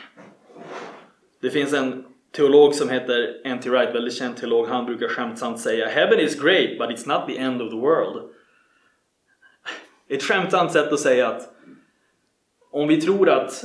Det 1.42 1.50
finns 1.50 1.74
en 1.74 2.06
teolog 2.32 2.76
som 2.76 2.90
heter 2.90 3.42
N.T. 3.44 3.70
Wright, 3.70 3.96
väldigt 3.96 4.14
känd 4.14 4.38
teolog. 4.38 4.68
Han 4.68 4.86
brukar 4.86 5.08
skämtsamt 5.08 5.60
säga 5.60 5.88
Heaven 5.88 6.20
is 6.20 6.42
great 6.42 6.78
but 6.78 6.90
it's 6.90 7.08
not 7.08 7.28
the 7.28 7.38
end 7.38 7.62
of 7.62 7.70
the 7.70 7.78
world. 7.78 8.30
Ett 10.08 10.24
skämtsamt 10.24 10.72
sätt 10.72 10.92
att 10.92 11.00
säga 11.00 11.28
att 11.28 11.54
om 12.74 12.88
vi 12.88 13.02
tror 13.02 13.30
att 13.30 13.64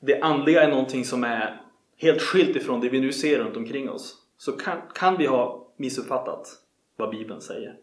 det 0.00 0.20
andliga 0.20 0.62
är 0.62 0.70
någonting 0.70 1.04
som 1.04 1.24
är 1.24 1.60
helt 1.96 2.22
skilt 2.22 2.56
ifrån 2.56 2.80
det 2.80 2.88
vi 2.88 3.00
nu 3.00 3.12
ser 3.12 3.38
runt 3.38 3.56
omkring 3.56 3.90
oss 3.90 4.14
så 4.36 4.52
kan, 4.52 4.76
kan 4.94 5.16
vi 5.16 5.26
ha 5.26 5.68
missuppfattat 5.76 6.48
vad 6.96 7.10
Bibeln 7.10 7.40
säger. 7.40 7.74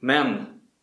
Men 0.00 0.34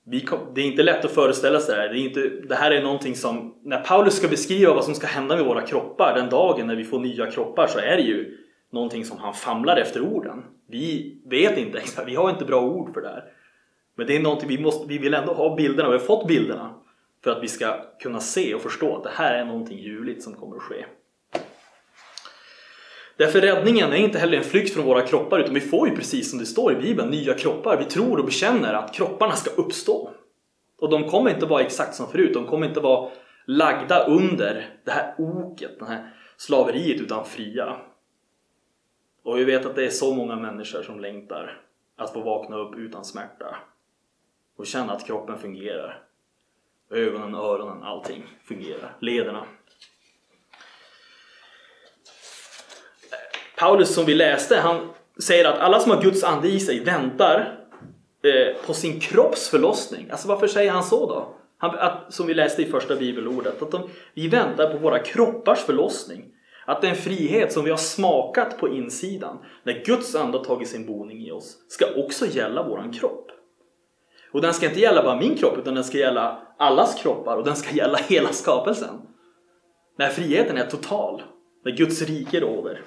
vi, 0.04 0.26
det 0.56 0.62
är 0.62 0.66
inte 0.66 0.84
lätt 0.84 1.06
att 1.06 1.12
föreställa 1.12 1.60
sig 1.60 1.76
det 1.76 1.82
här. 1.82 1.90
Det, 1.90 2.00
är 2.00 2.04
inte, 2.04 2.30
det 2.30 2.56
här 2.56 2.72
är 2.72 2.84
någonting 2.84 3.16
som, 3.16 3.56
när 3.64 3.82
Paulus 3.82 4.16
ska 4.16 4.28
beskriva 4.28 4.74
vad 4.74 4.86
som 4.86 4.96
ska 4.96 5.08
hända 5.08 5.36
med 5.36 5.46
våra 5.46 5.62
kroppar 5.62 6.16
den 6.16 6.30
dagen 6.30 6.68
när 6.68 6.76
vi 6.76 6.84
får 6.84 7.00
nya 7.00 7.32
kroppar 7.32 7.68
så 7.68 7.80
är 7.80 7.98
det 7.98 8.04
ju 8.04 8.38
någonting 8.72 9.06
som 9.06 9.18
han 9.18 9.34
famlar 9.34 9.78
efter 9.78 10.02
orden. 10.02 10.44
Vi 10.70 11.18
vet 11.26 11.58
inte 11.58 11.78
exakt, 11.78 12.08
vi 12.10 12.16
har 12.16 12.30
inte 12.30 12.46
bra 12.46 12.62
ord 12.62 12.94
för 12.94 13.02
det 13.02 13.10
här. 13.10 13.24
Men 13.96 14.08
det 14.08 14.16
är 14.16 14.20
någonting 14.20 14.50
vi 14.50 14.62
måste, 14.62 14.88
vi 14.88 14.98
vill 14.98 15.14
ändå 15.14 15.34
ha 15.34 15.56
bilderna, 15.56 15.90
vi 15.90 15.98
har 15.98 16.06
fått 16.06 16.28
bilderna 16.28 16.81
för 17.24 17.32
att 17.32 17.44
vi 17.44 17.48
ska 17.48 17.86
kunna 18.00 18.20
se 18.20 18.56
och 18.56 18.62
förstå 18.62 18.98
att 18.98 19.04
det 19.04 19.12
här 19.14 19.34
är 19.34 19.46
någonting 19.46 19.78
ljuvligt 19.78 20.24
som 20.24 20.34
kommer 20.34 20.56
att 20.56 20.62
ske. 20.62 20.86
Därför 23.18 23.42
räddningen 23.42 23.92
är 23.92 23.98
inte 23.98 24.20
heller 24.20 24.38
en 24.38 24.44
flykt 24.44 24.74
från 24.74 24.86
våra 24.86 25.02
kroppar 25.02 25.40
utan 25.40 25.54
vi 25.54 25.60
får 25.60 25.90
ju 25.90 25.96
precis 25.96 26.30
som 26.30 26.40
det 26.40 26.46
står 26.46 26.74
i 26.74 26.76
Bibeln 26.76 27.10
nya 27.10 27.34
kroppar. 27.34 27.78
Vi 27.78 27.86
tror 27.86 28.20
och 28.20 28.26
bekänner 28.26 28.74
att 28.74 28.94
kropparna 28.94 29.36
ska 29.36 29.52
uppstå. 29.52 30.12
Och 30.80 30.90
de 30.90 31.10
kommer 31.10 31.30
inte 31.34 31.46
vara 31.46 31.62
exakt 31.62 31.96
som 31.96 32.08
förut. 32.08 32.34
De 32.34 32.46
kommer 32.46 32.68
inte 32.68 32.80
vara 32.80 33.12
lagda 33.46 34.06
under 34.06 34.70
det 34.86 34.92
här 34.92 35.16
oket, 35.18 35.80
det 35.80 35.86
här 35.86 36.14
slaveriet 36.38 37.02
utan 37.02 37.26
fria. 37.26 37.76
Och 39.24 39.38
vi 39.38 39.44
vet 39.44 39.66
att 39.66 39.76
det 39.76 39.86
är 39.86 39.90
så 39.90 40.14
många 40.14 40.36
människor 40.36 40.84
som 40.84 41.00
längtar 41.00 41.62
att 41.96 42.14
få 42.14 42.22
vakna 42.22 42.58
upp 42.58 42.76
utan 42.76 43.06
smärta 43.06 43.58
och 44.58 44.68
känna 44.68 44.94
att 44.94 45.06
kroppen 45.06 45.38
fungerar. 45.38 46.04
Ögonen, 46.92 47.36
öronen, 47.36 47.84
allting 47.84 48.24
fungerar. 48.44 48.98
Lederna. 49.00 49.46
Paulus 53.58 53.94
som 53.94 54.06
vi 54.06 54.14
läste, 54.14 54.56
han 54.56 54.90
säger 55.24 55.46
att 55.46 55.60
alla 55.60 55.80
som 55.80 55.92
har 55.92 56.02
Guds 56.02 56.24
ande 56.24 56.48
i 56.48 56.60
sig 56.60 56.84
väntar 56.84 57.60
eh, 58.24 58.66
på 58.66 58.74
sin 58.74 59.00
kropps 59.00 59.50
förlossning. 59.50 60.10
Alltså 60.12 60.28
varför 60.28 60.48
säger 60.48 60.72
han 60.72 60.84
så 60.84 61.08
då? 61.08 61.36
Han, 61.58 61.80
att, 61.80 62.14
som 62.14 62.28
vi 62.28 62.34
läste 62.34 62.62
i 62.62 62.66
första 62.66 62.96
bibelordet, 62.96 63.62
att 63.62 63.72
de, 63.72 63.90
vi 64.14 64.28
väntar 64.28 64.72
på 64.72 64.78
våra 64.78 65.00
kroppars 65.00 65.60
förlossning. 65.60 66.26
Att 66.66 66.82
den 66.82 66.96
frihet 66.96 67.52
som 67.52 67.64
vi 67.64 67.70
har 67.70 67.78
smakat 67.78 68.58
på 68.58 68.70
insidan, 68.70 69.38
när 69.64 69.86
Guds 69.86 70.16
ande 70.16 70.38
har 70.38 70.46
tagit 70.46 70.68
sin 70.68 70.86
boning 70.86 71.28
i 71.28 71.32
oss, 71.32 71.58
ska 71.68 71.86
också 71.96 72.26
gälla 72.26 72.64
våran 72.64 72.94
kropp. 72.94 73.32
Och 74.32 74.42
den 74.42 74.54
ska 74.54 74.66
inte 74.66 74.80
gälla 74.80 75.04
bara 75.04 75.20
min 75.20 75.38
kropp, 75.38 75.58
utan 75.58 75.76
den 75.76 75.84
ska 75.84 75.98
gälla 75.98 76.42
allas 76.58 77.02
kroppar 77.02 77.38
och 77.38 77.44
den 77.44 77.56
ska 77.56 77.76
gälla 77.76 77.98
hela 78.08 78.34
skapelsen. 78.34 79.02
När 79.98 80.10
friheten 80.10 80.58
är 80.58 80.66
total, 80.66 81.24
när 81.66 81.72
Guds 81.72 82.02
rike 82.02 82.40
råder 82.40 82.82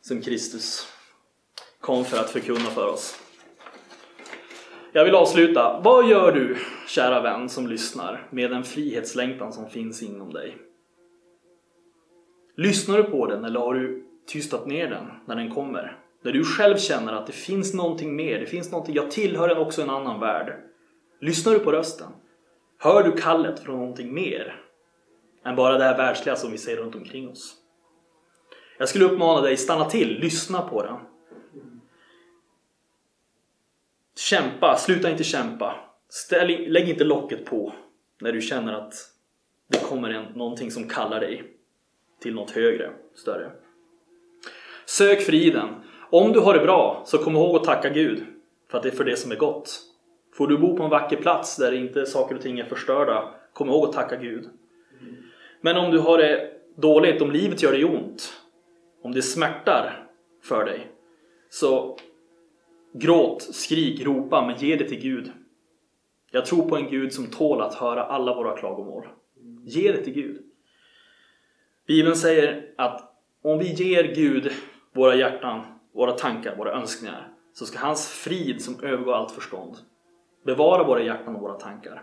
som 0.00 0.20
Kristus 0.22 0.88
kom 1.80 2.04
för 2.04 2.18
att 2.18 2.30
förkunna 2.30 2.70
för 2.70 2.88
oss. 2.88 3.20
Jag 4.92 5.04
vill 5.04 5.14
avsluta. 5.14 5.80
Vad 5.84 6.08
gör 6.08 6.32
du, 6.32 6.56
kära 6.88 7.20
vän 7.20 7.48
som 7.48 7.66
lyssnar, 7.66 8.28
med 8.30 8.50
den 8.50 8.64
frihetslängtan 8.64 9.52
som 9.52 9.70
finns 9.70 10.02
inom 10.02 10.32
dig? 10.32 10.56
Lyssnar 12.56 12.96
du 12.96 13.02
på 13.02 13.26
den 13.26 13.44
eller 13.44 13.60
har 13.60 13.74
du 13.74 14.06
tystat 14.26 14.66
ner 14.66 14.90
den 14.90 15.06
när 15.26 15.36
den 15.36 15.54
kommer? 15.54 16.05
Där 16.26 16.32
du 16.32 16.44
själv 16.44 16.76
känner 16.76 17.12
att 17.12 17.26
det 17.26 17.32
finns 17.32 17.74
någonting 17.74 18.16
mer, 18.16 18.38
det 18.38 18.46
finns 18.46 18.70
någonting, 18.72 18.94
jag 18.94 19.10
tillhör 19.10 19.58
också 19.58 19.82
en 19.82 19.90
annan 19.90 20.20
värld. 20.20 20.56
Lyssnar 21.20 21.52
du 21.52 21.58
på 21.58 21.72
rösten? 21.72 22.08
Hör 22.78 23.02
du 23.02 23.12
kallet 23.12 23.60
från 23.60 23.78
någonting 23.78 24.14
mer 24.14 24.60
än 25.44 25.56
bara 25.56 25.78
det 25.78 25.84
här 25.84 25.96
världsliga 25.96 26.36
som 26.36 26.52
vi 26.52 26.58
ser 26.58 26.76
runt 26.76 26.94
omkring 26.94 27.28
oss? 27.28 27.54
Jag 28.78 28.88
skulle 28.88 29.04
uppmana 29.04 29.40
dig, 29.40 29.56
stanna 29.56 29.84
till, 29.84 30.18
lyssna 30.20 30.62
på 30.62 30.82
den. 30.82 30.96
Kämpa, 34.16 34.76
sluta 34.76 35.10
inte 35.10 35.24
kämpa. 35.24 35.76
Ställ, 36.08 36.72
lägg 36.72 36.88
inte 36.88 37.04
locket 37.04 37.44
på 37.44 37.72
när 38.20 38.32
du 38.32 38.40
känner 38.40 38.72
att 38.72 38.94
det 39.68 39.78
kommer 39.78 40.10
en, 40.10 40.32
någonting 40.32 40.70
som 40.70 40.88
kallar 40.88 41.20
dig 41.20 41.56
till 42.20 42.34
något 42.34 42.50
högre, 42.50 42.92
större. 43.14 43.52
Sök 44.86 45.22
friden. 45.22 45.85
Om 46.16 46.32
du 46.32 46.40
har 46.40 46.54
det 46.54 46.60
bra, 46.60 47.02
så 47.04 47.18
kom 47.18 47.36
ihåg 47.36 47.56
att 47.56 47.64
tacka 47.64 47.88
Gud 47.88 48.24
för 48.70 48.78
att 48.78 48.82
det 48.82 48.88
är 48.88 48.96
för 48.96 49.04
det 49.04 49.16
som 49.16 49.32
är 49.32 49.36
gott. 49.36 49.80
Får 50.34 50.46
du 50.46 50.58
bo 50.58 50.76
på 50.76 50.82
en 50.82 50.90
vacker 50.90 51.16
plats 51.16 51.56
där 51.56 51.72
inte 51.72 52.06
saker 52.06 52.34
och 52.34 52.40
ting 52.40 52.58
är 52.58 52.64
förstörda, 52.64 53.34
kom 53.52 53.68
ihåg 53.68 53.84
att 53.84 53.92
tacka 53.92 54.16
Gud. 54.16 54.48
Men 55.60 55.76
om 55.76 55.90
du 55.90 55.98
har 55.98 56.18
det 56.18 56.52
dåligt, 56.76 57.22
om 57.22 57.30
livet 57.30 57.62
gör 57.62 57.72
dig 57.72 57.84
ont, 57.84 58.32
om 59.02 59.12
det 59.12 59.22
smärtar 59.22 60.08
för 60.42 60.64
dig, 60.64 60.86
så 61.50 61.98
gråt, 62.92 63.42
skrik, 63.42 64.06
ropa, 64.06 64.46
men 64.46 64.56
ge 64.58 64.76
det 64.76 64.88
till 64.88 65.00
Gud. 65.00 65.32
Jag 66.30 66.46
tror 66.46 66.68
på 66.68 66.76
en 66.76 66.90
Gud 66.90 67.12
som 67.12 67.26
tål 67.26 67.60
att 67.60 67.74
höra 67.74 68.04
alla 68.04 68.34
våra 68.34 68.56
klagomål. 68.56 69.08
Ge 69.64 69.92
det 69.92 70.04
till 70.04 70.14
Gud. 70.14 70.42
Bibeln 71.86 72.16
säger 72.16 72.70
att 72.76 73.12
om 73.42 73.58
vi 73.58 73.72
ger 73.72 74.14
Gud 74.14 74.52
våra 74.92 75.14
hjärtan, 75.14 75.75
våra 75.96 76.12
tankar, 76.12 76.56
våra 76.56 76.72
önskningar 76.72 77.32
så 77.52 77.66
ska 77.66 77.78
hans 77.78 78.08
frid 78.08 78.62
som 78.62 78.80
övergår 78.82 79.14
allt 79.14 79.30
förstånd 79.32 79.76
bevara 80.44 80.84
våra 80.84 81.02
hjärtan 81.02 81.36
och 81.36 81.42
våra 81.42 81.54
tankar. 81.54 82.02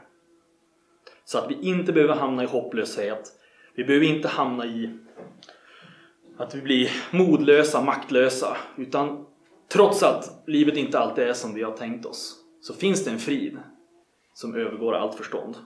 Så 1.26 1.38
att 1.38 1.52
vi 1.52 1.62
inte 1.62 1.94
behöver 1.94 2.16
hamna 2.16 2.44
i 2.44 2.46
hopplöshet. 2.46 3.32
Vi 3.76 3.84
behöver 3.84 4.06
inte 4.06 4.28
hamna 4.28 4.66
i 4.66 4.98
att 6.38 6.56
vi 6.56 6.62
blir 6.62 6.92
modlösa, 7.12 7.82
maktlösa. 7.82 8.58
Utan 8.78 9.26
trots 9.72 10.04
att 10.04 10.44
livet 10.48 10.78
inte 10.78 11.00
alltid 11.00 11.24
är 11.24 11.34
som 11.34 11.54
vi 11.54 11.64
har 11.64 11.78
tänkt 11.78 12.06
oss 12.06 12.36
så 12.62 12.74
finns 12.74 13.06
det 13.06 13.12
en 13.12 13.20
frid 13.20 13.58
som 14.34 14.56
övergår 14.56 14.94
allt 14.94 15.16
förstånd. 15.16 15.58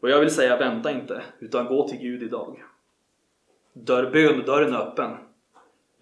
Och 0.00 0.10
jag 0.10 0.20
vill 0.20 0.30
säga 0.30 0.56
vänta 0.56 0.90
inte, 0.90 1.22
utan 1.38 1.66
gå 1.66 1.88
till 1.88 1.98
Gud 1.98 2.22
idag. 2.22 2.64
Dörr, 3.72 4.10
bönedörren 4.10 4.72
är 4.72 4.78
öppen. 4.78 5.10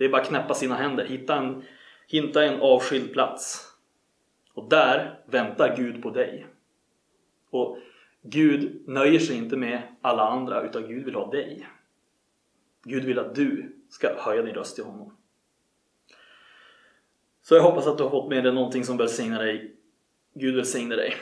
Det 0.03 0.07
är 0.07 0.11
bara 0.11 0.23
att 0.23 0.29
knäppa 0.29 0.55
sina 0.55 0.75
händer, 0.75 1.05
hitta 1.05 1.37
en, 1.37 1.63
hitta 2.07 2.45
en 2.45 2.61
avskild 2.61 3.13
plats. 3.13 3.73
Och 4.55 4.69
där 4.69 5.21
väntar 5.27 5.77
Gud 5.77 6.03
på 6.03 6.11
dig. 6.11 6.47
Och 7.51 7.79
Gud 8.23 8.89
nöjer 8.89 9.19
sig 9.19 9.37
inte 9.37 9.57
med 9.57 9.83
alla 10.01 10.23
andra, 10.23 10.63
utan 10.63 10.89
Gud 10.89 11.05
vill 11.05 11.15
ha 11.15 11.31
dig. 11.31 11.69
Gud 12.85 13.05
vill 13.05 13.19
att 13.19 13.35
du 13.35 13.77
ska 13.89 14.15
höja 14.19 14.43
din 14.43 14.55
röst 14.55 14.75
till 14.75 14.85
honom. 14.85 15.17
Så 17.43 17.55
jag 17.55 17.63
hoppas 17.63 17.87
att 17.87 17.97
du 17.97 18.03
har 18.03 18.11
fått 18.11 18.31
med 18.31 18.45
dig 18.45 18.53
någonting 18.53 18.85
som 18.85 18.97
välsignar 18.97 19.43
dig. 19.43 19.77
Gud 20.35 20.55
välsigne 20.55 20.97
dig. 20.97 21.15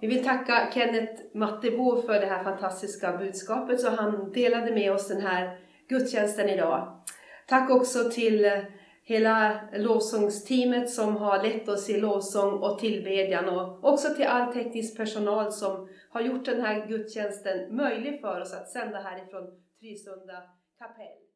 Vi 0.00 0.06
vill 0.06 0.24
tacka 0.24 0.70
Kenneth 0.74 1.22
Mattebo 1.34 2.02
för 2.02 2.12
det 2.12 2.26
här 2.26 2.44
fantastiska 2.44 3.16
budskapet 3.16 3.80
som 3.80 3.94
han 3.94 4.32
delade 4.32 4.74
med 4.74 4.92
oss 4.92 5.08
den 5.08 5.22
här 5.22 5.58
gudstjänsten 5.88 6.48
idag. 6.48 6.98
Tack 7.46 7.70
också 7.70 8.10
till 8.10 8.44
eh, 8.44 8.62
hela 9.04 9.60
lovsångsteamet 9.72 10.90
som 10.90 11.16
har 11.16 11.42
lett 11.42 11.68
oss 11.68 11.90
i 11.90 12.00
lovsång 12.00 12.52
och 12.52 12.78
tillbedjan 12.78 13.48
och 13.48 13.84
också 13.84 14.14
till 14.14 14.26
all 14.26 14.52
teknisk 14.52 14.96
personal 14.96 15.52
som 15.52 15.88
har 16.10 16.20
gjort 16.20 16.44
den 16.44 16.60
här 16.60 16.86
gudstjänsten 16.86 17.76
möjlig 17.76 18.20
för 18.20 18.40
oss 18.40 18.54
att 18.54 18.68
sända 18.68 18.98
härifrån 18.98 19.44
Trysunda 19.80 20.42
kapell. 20.78 21.31